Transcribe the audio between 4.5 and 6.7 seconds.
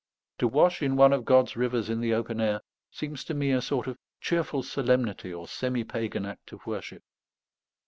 solemnity or semi pagan act of